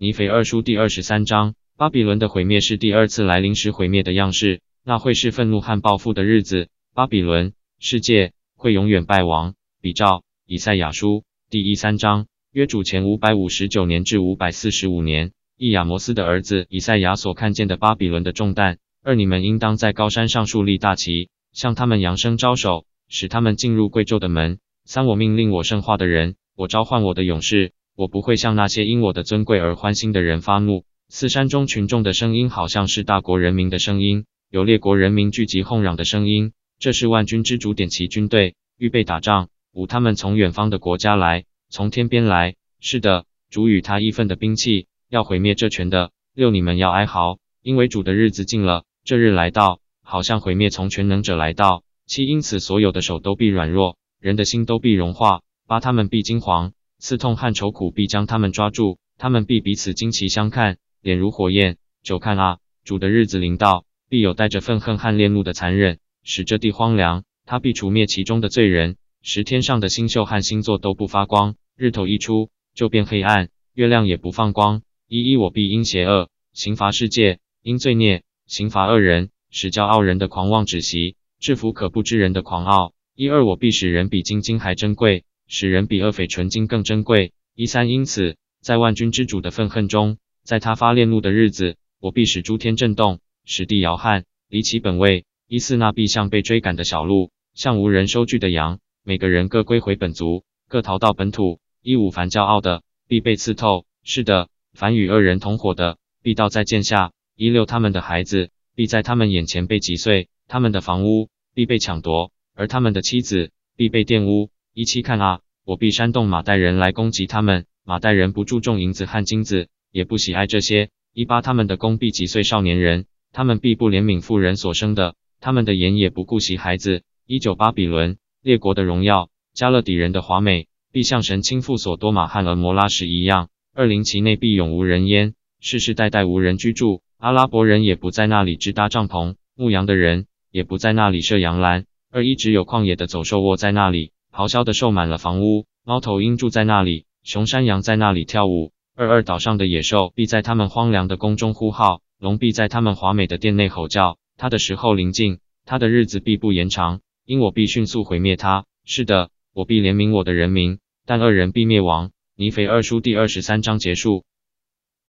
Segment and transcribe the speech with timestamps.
[0.00, 6.68] 尼腓二书第二十三章，巴比伦的毁灭是第二次来临时毁灭的样式，那会是愤怒和报复的日子。
[6.94, 9.54] 巴比伦世界会永远败亡。
[9.82, 18.78] 比照以赛亚书第一三章，约主前五百五十九年至五百四十五年，伊亚摩斯的儿子以赛亚所看见的巴比伦的重担。
[19.02, 24.60] 二你们应当在高山上树立大旗，向他们扬声招手，使他们进入贵胄的门。
[24.84, 27.72] 三我命令我圣化的人，我召唤我的勇士。
[27.98, 30.84] 我不会向那些因我的尊贵而欢心的人发怒。
[31.08, 36.52] 四山中群众的声音好像是大国人民的声音，有列国人民聚集哄嚷的声音。
[36.78, 39.48] 这是万军之主点齐军队，预备打仗。
[39.72, 42.54] 五他们从远方的国家来，从天边来。
[42.78, 46.12] 是的，主与他义愤的兵器要毁灭这权的。
[46.34, 51.82] 六你们要哀嚎，因为主的日子近了，这日来到，好像毁灭从全能者来到。
[52.06, 55.40] 七因此所有的手都必软弱，人的心都必融化。
[55.66, 56.70] 八他们必惊惶。
[56.98, 61.76] 刺痛和愁苦必将他们抓住，他们必彼此惊奇相看，脸如火焰。
[62.02, 67.24] 久看啊，主的日子临到，必有带着愤恨和烈怒的残忍，使这地荒凉。
[67.46, 71.54] 他必除灭其中的罪人，使天上的星宿和星座都不发光。
[71.76, 74.82] 日头一出，就变黑暗，月亮也不放光。
[75.06, 82.92] 一一我必因邪恶刑罚世界，因罪孽刑罚恶人，使骄傲人的狂妄止息，制服可不知人的狂傲。
[83.14, 85.24] 一二我必使人比金金还珍贵。
[85.48, 87.32] 使人比恶匪纯金更珍贵。
[87.54, 95.24] 一三，因此，在万军之主的愤恨中，在他发烈怒的日子，我必使诸天震动，使地摇撼，离其本位。
[95.48, 101.58] 一四，那必像被追赶的小鹿，像无人收据的羊，每个人各归回本族，各逃到本土。
[101.82, 103.86] 一五，凡骄傲的，必被刺透。
[104.04, 107.12] 是的，凡与恶人同伙的，必倒在剑下。
[107.34, 114.50] 一六，他们的孩子，必在他们眼前被击碎，他们的房屋必被抢夺，而他们的妻子必被玷污。
[114.78, 117.66] 一七看啊，我必煽动马代人来攻击他们。
[117.84, 120.90] 马代人不注重银子和金子，也不喜爱这些。
[121.12, 127.02] 一八他们的弓必击碎少年人，他们必不怜悯妇人所生的，他们的眼也不顾惜孩子。
[127.26, 133.48] 一九巴比伦列国的荣耀，加勒底人的华美，必像神倾覆所多玛和俄摩拉时一样。
[133.74, 137.02] 二零其内必永无人烟，世世代代无人居住。
[137.16, 141.84] 阿拉伯人也不在那里支搭帐篷，牧羊的人也不在那里设羊栏。
[142.12, 144.12] 而一直有旷野的走兽卧在那里。
[144.32, 148.72] 咆哮的兽满了房屋，猫头鹰住在那里，熊山羊在那里跳舞。
[148.94, 154.18] 二二岛上的野兽必在他们荒凉的宫中呼号，龙必在他们华美的殿内吼叫。
[154.36, 158.64] 他的时候临近，他的日子必不延长，因我必迅速毁灭他。
[158.84, 162.10] 是的，我必怜悯我的人民，但恶人必灭亡。
[162.36, 164.24] 尼腓二书第二十三章结束。